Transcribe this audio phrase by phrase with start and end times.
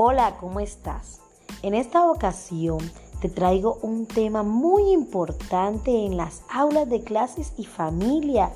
[0.00, 1.18] Hola, ¿cómo estás?
[1.60, 2.78] En esta ocasión
[3.20, 8.52] te traigo un tema muy importante en las aulas de clases y familia.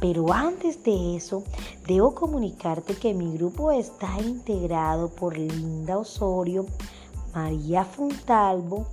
[0.00, 1.42] Pero antes de eso,
[1.88, 6.64] debo comunicarte que mi grupo está integrado por Linda Osorio,
[7.34, 8.86] María Fontalvo,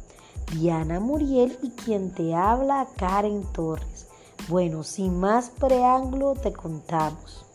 [0.55, 4.07] Diana Muriel y quien te habla, Karen Torres.
[4.49, 7.45] Bueno, sin más preámbulo, te contamos.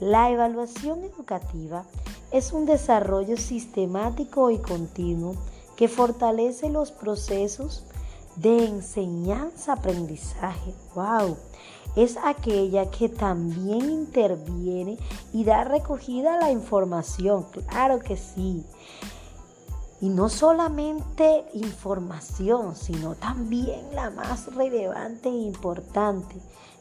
[0.00, 1.86] La evaluación educativa
[2.30, 5.34] es un desarrollo sistemático y continuo
[5.76, 7.84] que fortalece los procesos
[8.36, 10.74] de enseñanza-aprendizaje.
[10.94, 11.36] ¡Wow!
[11.96, 14.98] Es aquella que también interviene
[15.32, 17.46] y da recogida a la información.
[17.68, 18.66] Claro que sí.
[20.00, 26.36] Y no solamente información, sino también la más relevante e importante,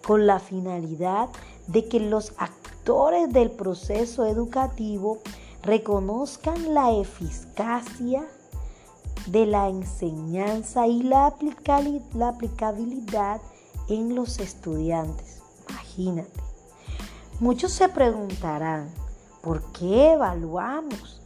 [0.05, 1.29] con la finalidad
[1.67, 5.17] de que los actores del proceso educativo
[5.63, 8.23] reconozcan la eficacia
[9.25, 13.41] de la enseñanza y la, aplicabilidad
[13.87, 15.41] en los estudiantes.
[15.69, 16.39] Imagínate.
[17.39, 18.91] Muchos se preguntarán,
[19.41, 21.23] ¿por qué evaluamos?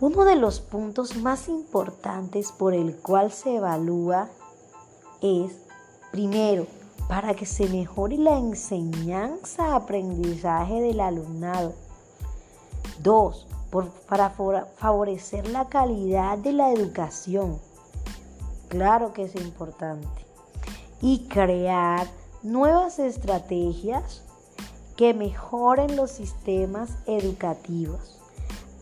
[0.00, 4.28] Uno de los puntos más importantes por el cual se evalúa
[5.22, 5.62] es,
[6.12, 6.66] primero,
[7.08, 11.74] para que se mejore la enseñanza-aprendizaje del alumnado.
[13.02, 13.48] Dos,
[14.08, 17.58] para favorecer la calidad de la educación.
[18.68, 20.08] Claro que es importante.
[21.00, 22.06] Y crear
[22.42, 24.22] nuevas estrategias
[24.96, 28.22] que mejoren los sistemas educativos.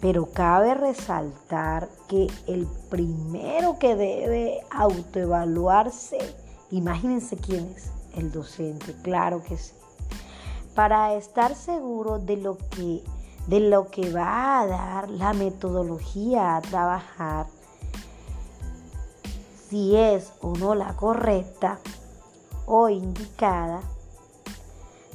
[0.00, 6.18] Pero cabe resaltar que el primero que debe autoevaluarse,
[6.70, 9.72] imagínense quién es, el docente, claro que sí.
[10.74, 13.02] Para estar seguro de lo que
[13.46, 17.46] de lo que va a dar la metodología a trabajar,
[19.68, 21.78] si es o no la correcta
[22.66, 23.80] o indicada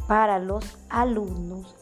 [0.07, 1.73] para los alumnos,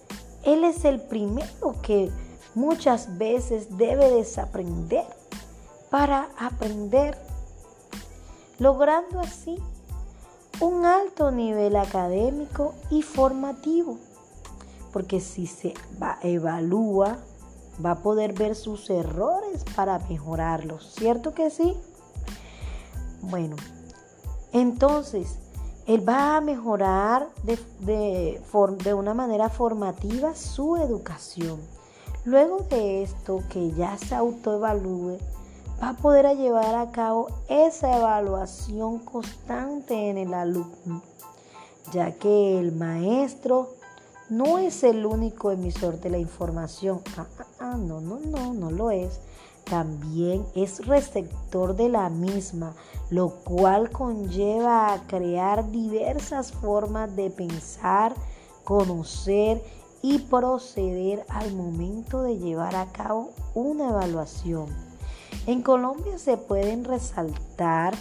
[0.43, 2.11] él es el primero que
[2.53, 5.05] muchas veces debe desaprender
[5.89, 7.17] para aprender,
[8.59, 9.57] logrando así
[10.59, 13.97] un alto nivel académico y formativo
[14.95, 17.17] porque si se va, evalúa,
[17.85, 21.75] va a poder ver sus errores para mejorarlos, ¿cierto que sí?
[23.23, 23.57] Bueno,
[24.53, 25.37] entonces,
[25.85, 31.59] él va a mejorar de una manera formativa su educación.
[32.23, 35.17] Luego de esto, que ya se autoevalúe,
[35.81, 41.01] va a poder llevar a cabo esa evaluación constante en el alumno,
[41.91, 43.69] ya que el maestro
[44.29, 47.01] no es el único emisor de la información.
[47.17, 49.19] Ah, ah, ah, no, no, no, no lo es.
[49.65, 52.75] También es receptor de la misma,
[53.09, 58.13] lo cual conlleva a crear diversas formas de pensar,
[58.63, 59.63] conocer
[60.03, 64.84] y proceder al momento de llevar a cabo una evaluación.
[65.47, 67.93] En Colombia se pueden resaltar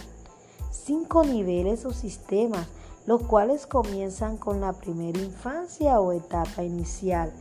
[0.71, 2.67] cinco niveles o sistemas
[3.05, 7.31] los cuales comienzan con la primera infancia o etapa inicial,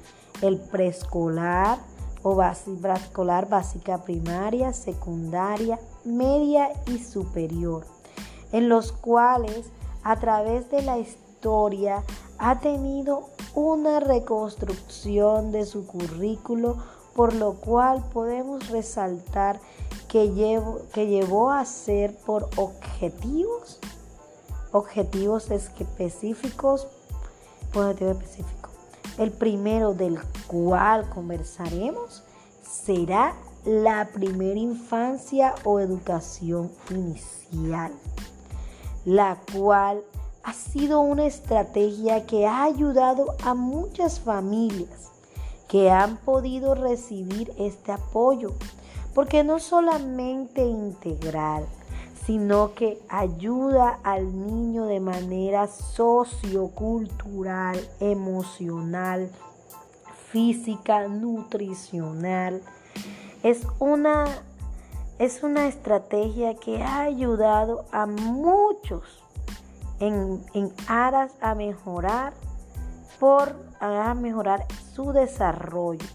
[0.43, 1.79] el preescolar
[2.23, 2.37] o
[2.81, 7.87] preescolar básica primaria, secundaria, media y superior,
[8.53, 9.71] en los cuales
[10.03, 12.03] a través de la historia
[12.39, 16.77] ha tenido una reconstrucción de su currículo,
[17.15, 19.61] por lo cual podemos resaltar
[20.09, 20.33] que,
[20.93, 23.81] que llevó a ser por objetivos
[24.75, 26.89] objetivos específicos,
[27.73, 28.71] específico.
[29.19, 32.25] El primero del cual conversaremos
[32.63, 33.35] será
[33.65, 37.93] la primera infancia o educación inicial,
[39.05, 40.03] la cual
[40.43, 45.14] ha sido una estrategia que ha ayudado a muchas familias
[45.75, 48.55] que han podido recibir este apoyo,
[49.13, 51.67] porque no solamente integral,
[52.25, 59.29] sino que ayuda al niño de manera sociocultural, emocional,
[60.31, 62.63] física, nutricional.
[63.43, 64.27] Es una,
[65.19, 69.25] es una estrategia que ha ayudado a muchos
[69.99, 72.33] en, en aras a mejorar
[73.19, 76.07] por a mejorar su desarrollo.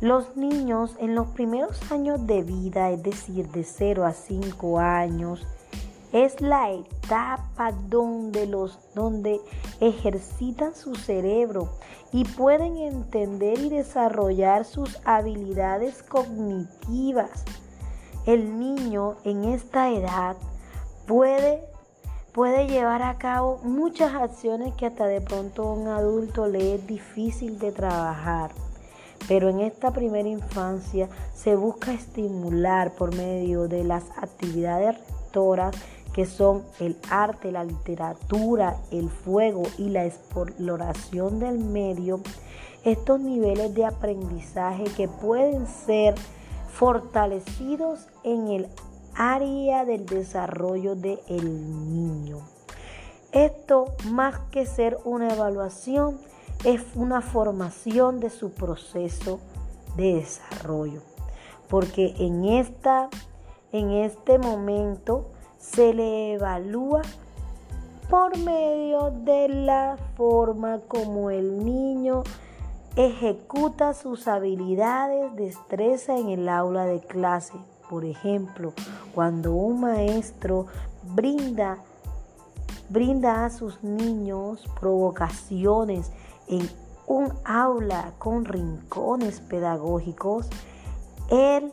[0.00, 5.46] Los niños en los primeros años de vida, es decir, de 0 a 5 años,
[6.12, 9.40] es la etapa donde los donde
[9.80, 11.70] ejercitan su cerebro
[12.12, 17.44] y pueden entender y desarrollar sus habilidades cognitivas.
[18.26, 20.36] El niño en esta edad
[21.06, 21.73] puede
[22.34, 26.86] puede llevar a cabo muchas acciones que hasta de pronto a un adulto le es
[26.86, 28.50] difícil de trabajar.
[29.28, 35.76] Pero en esta primera infancia se busca estimular por medio de las actividades rectoras
[36.12, 42.20] que son el arte, la literatura, el fuego y la exploración del medio,
[42.84, 46.16] estos niveles de aprendizaje que pueden ser
[46.72, 48.68] fortalecidos en el
[49.16, 52.38] área del desarrollo del niño.
[53.32, 56.18] Esto, más que ser una evaluación,
[56.64, 59.40] es una formación de su proceso
[59.96, 61.02] de desarrollo.
[61.68, 63.08] Porque en, esta,
[63.72, 67.02] en este momento se le evalúa
[68.08, 72.22] por medio de la forma como el niño
[72.96, 77.54] ejecuta sus habilidades, destreza en el aula de clase.
[77.88, 78.72] Por ejemplo,
[79.14, 80.66] cuando un maestro
[81.14, 81.78] brinda,
[82.88, 86.10] brinda a sus niños provocaciones
[86.48, 86.68] en
[87.06, 90.48] un aula con rincones pedagógicos,
[91.30, 91.72] él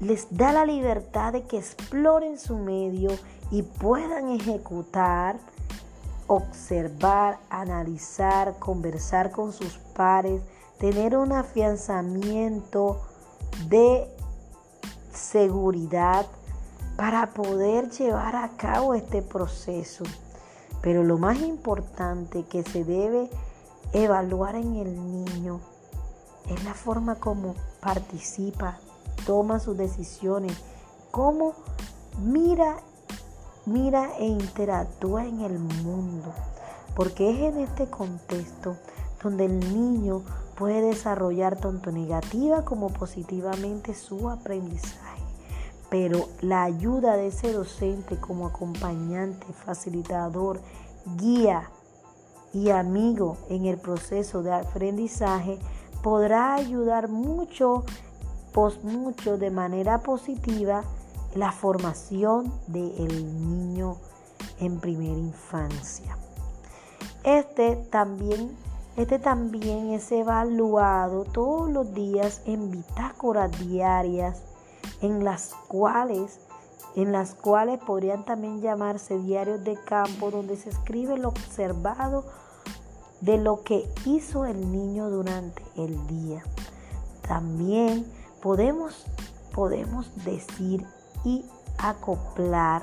[0.00, 3.10] les da la libertad de que exploren su medio
[3.50, 5.38] y puedan ejecutar,
[6.26, 10.40] observar, analizar, conversar con sus pares,
[10.78, 13.00] tener un afianzamiento
[13.68, 14.08] de
[15.12, 16.26] seguridad
[16.96, 20.04] para poder llevar a cabo este proceso.
[20.82, 23.30] Pero lo más importante que se debe
[23.92, 25.60] evaluar en el niño
[26.48, 28.78] es la forma como participa,
[29.26, 30.56] toma sus decisiones,
[31.10, 31.54] cómo
[32.22, 32.76] mira,
[33.66, 36.32] mira e interactúa en el mundo.
[36.94, 38.76] Porque es en este contexto
[39.22, 40.22] donde el niño
[40.60, 45.22] puede desarrollar tanto negativa como positivamente su aprendizaje.
[45.88, 50.60] Pero la ayuda de ese docente como acompañante, facilitador,
[51.16, 51.70] guía
[52.52, 55.58] y amigo en el proceso de aprendizaje
[56.02, 57.84] podrá ayudar mucho
[58.82, 60.82] mucho de manera positiva
[61.34, 63.96] la formación del niño
[64.58, 66.18] en primera infancia.
[67.24, 68.54] Este también,
[68.96, 74.42] este también es evaluado todos los días en bitácoras diarias,
[75.00, 76.40] en las cuales
[76.96, 82.24] en las cuales podrían también llamarse diarios de campo, donde se escribe lo observado
[83.20, 86.42] de lo que hizo el niño durante el día.
[87.26, 88.06] También
[88.42, 89.06] podemos,
[89.52, 90.84] podemos decir
[91.24, 91.44] y
[91.78, 92.82] acoplar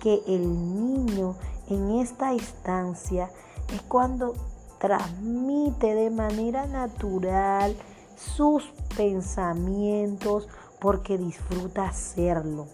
[0.00, 1.34] que el niño
[1.68, 3.30] en esta instancia
[3.74, 4.34] es cuando
[4.78, 7.76] transmite de manera natural
[8.16, 8.64] sus
[8.96, 10.48] pensamientos
[10.80, 12.66] porque disfruta hacerlo,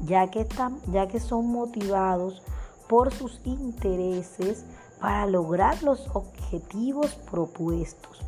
[0.00, 2.42] ya que, están, ya que son motivados
[2.88, 4.64] por sus intereses
[5.00, 8.20] para lograr los objetivos propuestos.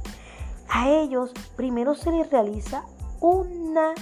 [0.68, 2.84] A ellos primero se les realiza
[3.20, 3.94] una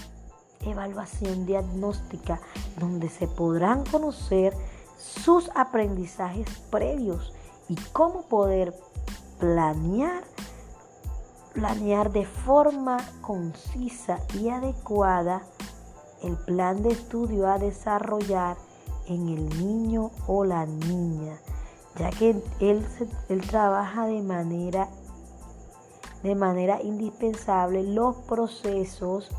[0.64, 2.40] evaluación diagnóstica
[2.78, 4.52] donde se podrán conocer
[4.98, 7.32] sus aprendizajes previos
[7.68, 8.74] y cómo poder
[9.38, 10.24] planear
[11.52, 15.42] planear de forma concisa y adecuada
[16.22, 18.58] el plan de estudio a desarrollar
[19.06, 21.38] en el niño o la niña,
[21.98, 22.86] ya que él,
[23.28, 24.88] él trabaja de manera
[26.22, 29.30] de manera indispensable los procesos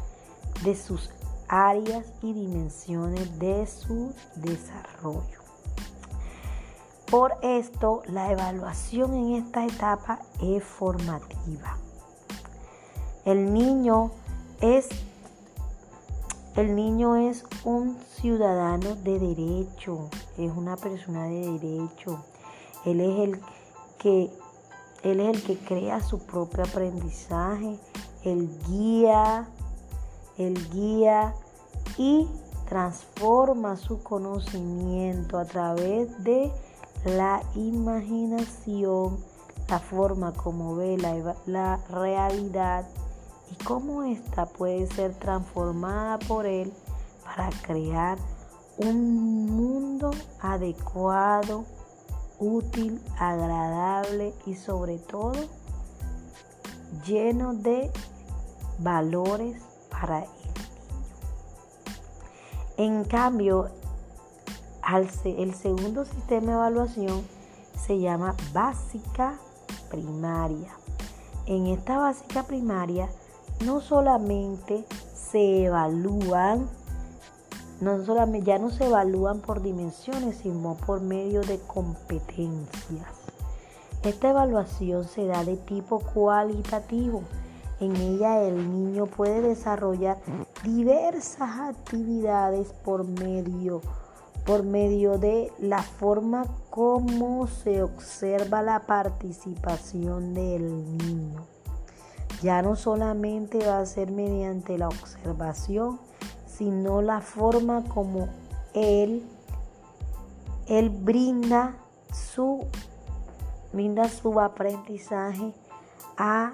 [0.63, 1.11] de sus
[1.49, 5.36] áreas y dimensiones de su desarrollo.
[7.09, 11.77] Por esto, la evaluación en esta etapa es formativa.
[13.23, 14.11] El niño
[14.61, 14.89] es
[16.57, 22.25] el niño es un ciudadano de derecho, es una persona de derecho.
[22.83, 23.41] Él es el
[23.99, 24.31] que
[25.03, 27.79] él es el que crea su propio aprendizaje,
[28.23, 29.47] el guía,
[30.37, 31.35] el guía
[31.97, 32.27] y
[32.67, 36.51] transforma su conocimiento a través de
[37.05, 39.17] la imaginación,
[39.69, 40.97] la forma como ve
[41.45, 42.85] la, realidad
[43.51, 46.73] y cómo ésta puede ser transformada por él
[47.23, 48.17] para crear
[48.77, 50.11] un mundo
[50.41, 51.65] adecuado
[52.39, 55.33] útil, agradable y sobre todo
[57.05, 57.91] lleno de
[58.79, 60.37] valores para el niño.
[62.77, 63.71] En cambio,
[64.95, 67.21] el segundo sistema de evaluación
[67.77, 69.37] se llama básica
[69.89, 70.71] primaria.
[71.45, 73.09] En esta básica primaria
[73.65, 76.69] no solamente se evalúan,
[77.81, 83.07] no solamente, ya no se evalúan por dimensiones, sino por medio de competencias.
[84.03, 87.23] Esta evaluación se da de tipo cualitativo.
[87.79, 90.17] En ella el niño puede desarrollar
[90.63, 93.81] diversas actividades por medio,
[94.47, 101.45] por medio de la forma como se observa la participación del niño.
[102.41, 105.99] Ya no solamente va a ser mediante la observación,
[106.45, 108.29] sino la forma como
[108.73, 109.27] él,
[110.67, 111.75] él brinda
[112.13, 112.65] su
[113.73, 115.53] brinda su aprendizaje
[116.17, 116.53] a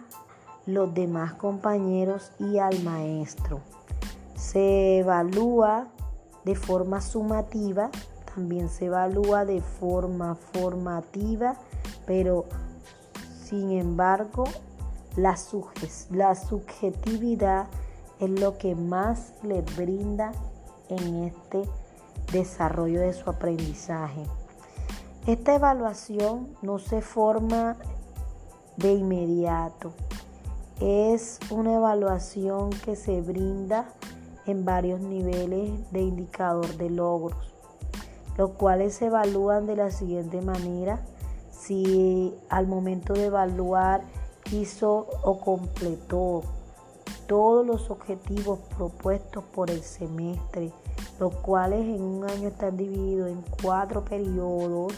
[0.66, 3.62] los demás compañeros y al maestro.
[4.36, 5.93] Se evalúa
[6.46, 7.90] de forma sumativa,
[8.34, 11.56] también se evalúa de forma formativa,
[12.06, 12.46] pero
[13.44, 14.46] sin embargo
[15.16, 15.38] la,
[16.12, 17.68] la subjetividad
[18.20, 20.32] es lo que más le brinda
[20.90, 21.64] en este
[22.32, 24.24] desarrollo de su aprendizaje.
[25.28, 27.78] Esta evaluación no se forma
[28.78, 29.94] de inmediato.
[30.82, 33.86] Es una evaluación que se brinda
[34.46, 37.54] en varios niveles de indicador de logros,
[38.38, 41.06] los cuales se evalúan de la siguiente manera.
[41.52, 44.04] Si al momento de evaluar
[44.52, 46.44] hizo o completó
[47.28, 50.72] todos los objetivos propuestos por el semestre,
[51.20, 54.94] los cuales en un año están divididos en cuatro periodos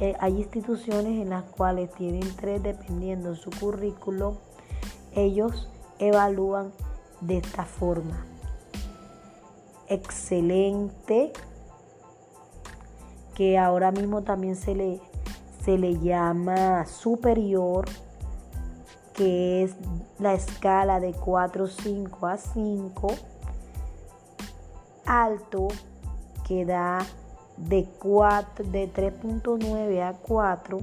[0.00, 4.36] eh, hay, instituciones en las cuales tienen tres dependiendo de su currículo.
[5.14, 6.72] Ellos evalúan
[7.20, 8.26] de esta forma.
[9.88, 11.32] Excelente,
[13.34, 15.00] que ahora mismo también se le,
[15.62, 17.86] se le llama superior,
[19.12, 19.76] que es
[20.18, 23.06] la escala de 4, 5 a 5.
[25.06, 25.68] Alto,
[26.46, 26.98] que da
[27.56, 30.78] de, 4, de 3.9 a 4,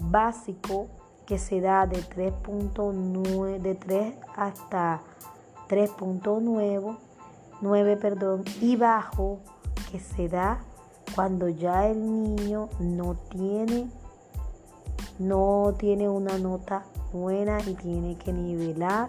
[0.00, 0.88] básico
[1.26, 5.02] que se da de 3.9 de 3 hasta
[5.68, 6.96] 3.9
[7.60, 9.38] 9, perdón, y bajo
[9.90, 10.60] que se da
[11.14, 13.88] cuando ya el niño no tiene
[15.18, 19.08] no tiene una nota buena y tiene que nivelar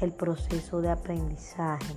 [0.00, 1.94] el proceso de aprendizaje.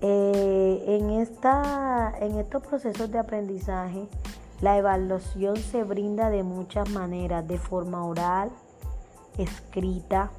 [0.00, 4.08] Eh, en, esta, en estos procesos de aprendizaje,
[4.60, 8.50] la evaluación se brinda de muchas maneras, de forma oral,
[9.38, 10.32] escrita,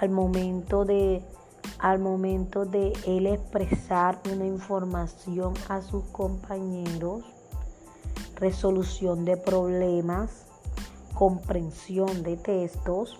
[0.00, 1.22] al momento de,
[1.78, 7.24] al momento de él expresar una información a sus compañeros,
[8.36, 10.46] resolución de problemas,
[11.14, 13.18] comprensión de textos.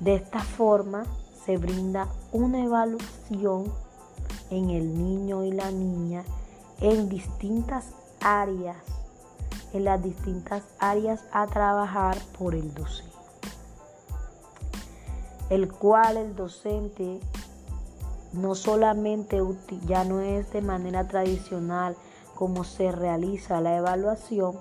[0.00, 1.04] De esta forma
[1.44, 3.72] se brinda una evaluación
[4.50, 6.24] en el niño y la niña
[6.80, 7.86] en distintas
[8.20, 8.76] áreas,
[9.72, 13.13] en las distintas áreas a trabajar por el docente.
[15.50, 17.20] El cual el docente
[18.32, 19.40] no solamente
[19.86, 21.96] ya no es de manera tradicional
[22.34, 24.56] como se realiza la evaluación,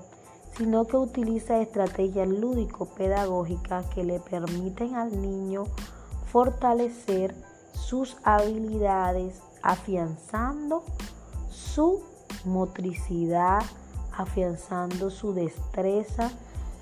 [0.57, 5.65] sino que utiliza estrategias lúdico-pedagógicas que le permiten al niño
[6.31, 7.33] fortalecer
[7.73, 10.83] sus habilidades afianzando
[11.49, 12.03] su
[12.45, 13.63] motricidad,
[14.15, 16.29] afianzando su destreza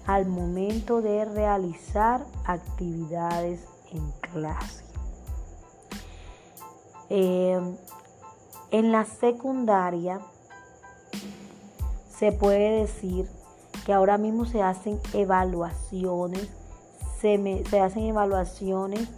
[0.05, 4.83] al momento de realizar actividades en clase.
[7.09, 7.75] Em,
[8.71, 10.21] en la secundaria
[12.09, 13.29] se puede decir
[13.85, 16.49] que ahora mismo se hacen evaluaciones,
[17.19, 19.09] se, se hacen evaluaciones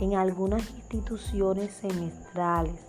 [0.00, 2.80] en algunas instituciones semestrales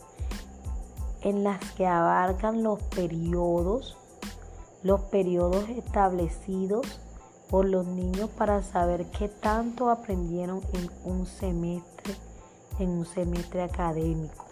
[1.22, 3.98] en las que abarcan los periodos,
[4.84, 7.02] los periodos establecidos
[7.50, 12.16] por los niños para saber qué tanto aprendieron en un semestre,
[12.80, 14.46] en un semestre académico.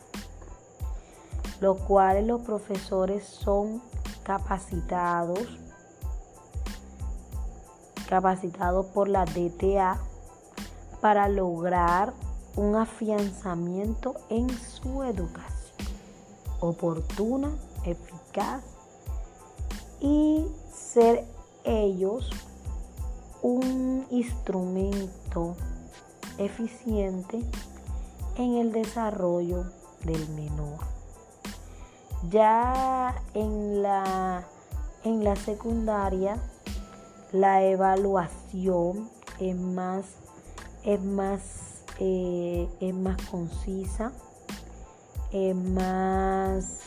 [1.59, 3.81] Los cuales los profesores son
[4.23, 5.39] capacitados,
[8.07, 9.99] capacitados por la DTA
[11.01, 12.13] para lograr
[12.55, 15.53] un afianzamiento en su educación
[16.63, 17.51] oportuna,
[17.83, 18.63] eficaz
[19.99, 21.25] y ser
[21.65, 22.29] ellos
[23.43, 25.57] un instrumento
[26.37, 27.41] eficiente
[28.37, 29.65] en el desarrollo
[30.05, 30.79] del menor.
[32.29, 34.47] Ya en la,
[35.03, 36.37] en la secundaria,
[37.33, 39.09] la evaluación
[39.39, 40.05] es más,
[40.85, 44.13] es más, eh, es más concisa,
[45.33, 46.79] es más,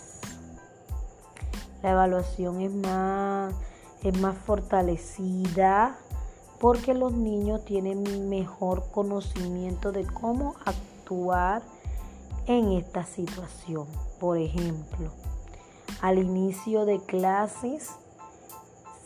[1.83, 3.55] la evaluación es más,
[4.03, 5.99] es más fortalecida
[6.59, 11.63] porque los niños tienen mejor conocimiento de cómo actuar
[12.47, 13.87] en esta situación.
[14.19, 15.11] Por ejemplo,
[16.01, 17.91] al inicio de clases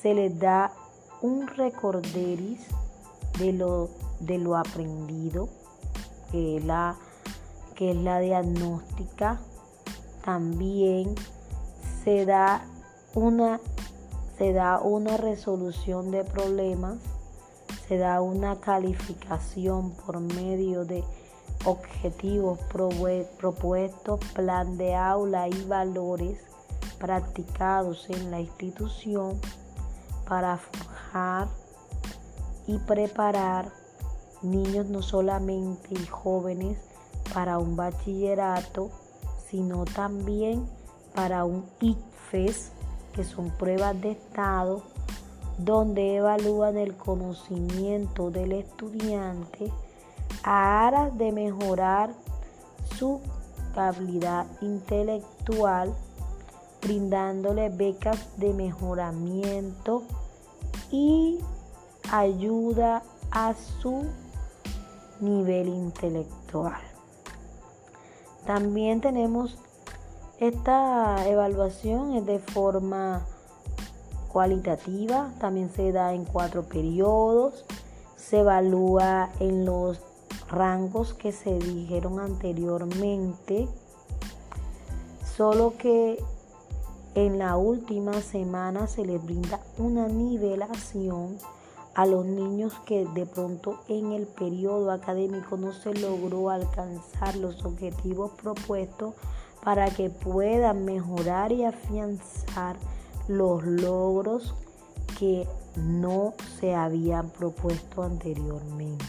[0.01, 0.73] se les da
[1.21, 2.67] un recorderis
[3.39, 3.91] de lo,
[4.21, 5.49] de lo aprendido,
[6.31, 6.97] que es la,
[7.75, 9.41] que es la diagnóstica.
[10.25, 11.15] También
[12.05, 12.65] se da
[13.15, 13.61] una,
[14.39, 16.99] se da una resolución de problemas,
[17.91, 21.03] se da una calificación por medio de
[21.65, 26.39] objetivos propuestos, plan de aula y valores
[27.01, 29.41] practicados en la institución
[30.29, 31.49] para forjar
[32.69, 33.73] y preparar
[34.41, 36.79] niños no solamente y jóvenes
[37.35, 38.93] para un bachillerato,
[39.49, 40.65] sino también
[41.13, 42.71] para un ICFES,
[43.13, 44.85] que son pruebas de estado,
[45.65, 49.71] donde evalúan el conocimiento del estudiante
[50.43, 52.11] a aras de mejorar
[52.97, 53.21] su
[53.77, 55.95] habilidad intelectual,
[56.81, 60.03] brindándole becas de mejoramiento
[60.91, 61.39] y
[62.11, 64.07] ayuda a su
[65.21, 66.81] nivel intelectual.
[68.47, 69.59] También tenemos
[70.39, 73.27] esta evaluación es de forma
[74.33, 77.65] cualitativa, también se da en cuatro periodos,
[78.17, 80.01] se evalúa en los
[80.49, 83.69] rangos que se dijeron anteriormente,
[85.37, 86.23] solo que
[87.15, 91.39] en la última semana se les brinda una nivelación
[91.95, 97.65] a los niños que de pronto en el periodo académico no se logró alcanzar los
[97.65, 99.15] objetivos propuestos
[99.65, 102.77] para que puedan mejorar y afianzar
[103.31, 104.55] los logros
[105.17, 109.05] que no se habían propuesto anteriormente.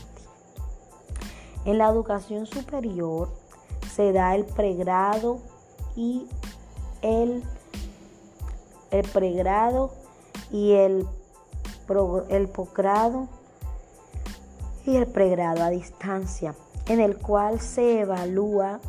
[1.66, 3.30] En la educación superior
[3.92, 5.40] se da el pregrado
[5.96, 6.28] y
[7.02, 7.44] el,
[9.12, 9.92] pregrado
[10.52, 11.08] y el,
[12.30, 13.28] el posgrado
[14.86, 16.54] y el pregrado a distancia,
[16.86, 18.80] en el cual se evalúa,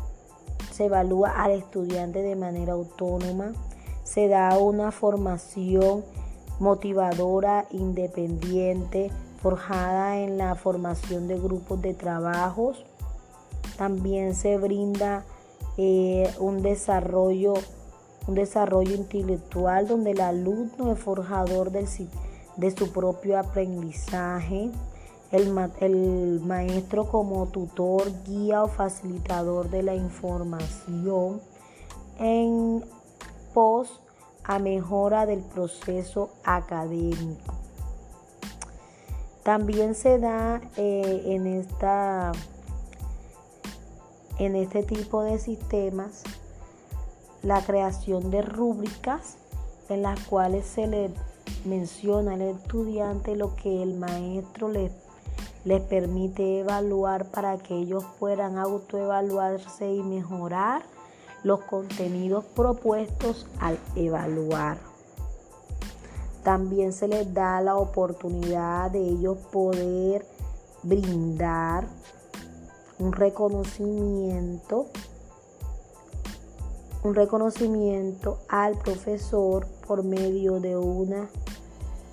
[0.71, 3.53] se evalúa al estudiante de manera autónoma,
[4.13, 6.03] se da una formación
[6.59, 12.85] motivadora, independiente, forjada en la formación de grupos de trabajos.
[13.75, 15.25] También se brinda
[15.77, 17.55] eh, un desarrollo
[18.25, 21.87] un desarrollo intelectual donde el alumno es forjador de
[22.71, 24.71] su propio aprendizaje,
[25.31, 31.41] el, el, maestro como tutor, guía o facilitador de la información
[32.17, 32.85] en
[33.53, 34.02] pos
[34.43, 37.53] a mejora del proceso académico.
[39.43, 42.31] También se da eh, en, esta,
[44.39, 46.23] en este tipo de sistemas
[47.41, 49.35] la creación de rúbricas
[49.89, 51.11] en las cuales se le
[51.65, 54.91] menciona al estudiante lo que el maestro les,
[55.65, 60.83] les permite evaluar para que ellos puedan autoevaluarse y mejorar
[61.43, 64.77] los contenidos propuestos al evaluar.
[66.43, 70.25] También se les da la oportunidad de ellos poder
[70.83, 71.87] brindar
[72.99, 74.87] un reconocimiento
[77.03, 81.29] un reconocimiento al profesor por medio de una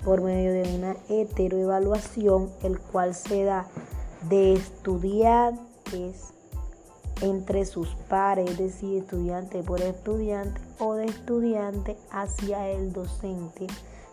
[0.04, 3.66] por medio de una heteroevaluación el cual se da
[4.28, 6.34] de estudiantes
[7.20, 13.66] entre sus pares, es decir, estudiante por estudiante o de estudiante hacia el docente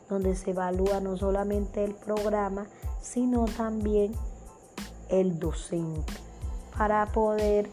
[0.10, 2.68] donde se evalúa no solamente el programa,
[3.02, 4.14] sino también
[5.10, 6.14] el docente,
[6.78, 7.70] para poder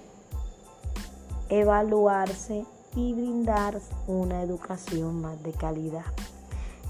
[1.48, 2.64] evaluarse
[2.96, 6.04] y brindar una educación más de calidad.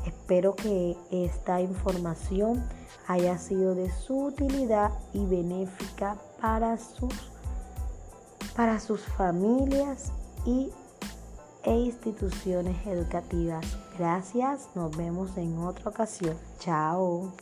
[0.06, 2.62] Espero que esta información
[3.06, 7.30] haya sido de su utilidad y benéfica para sus,
[8.56, 10.12] para sus familias
[10.46, 10.70] y
[11.64, 13.64] e instituciones educativas.
[13.98, 16.36] Gracias, nos vemos en otra ocasión.
[16.58, 17.32] Chao.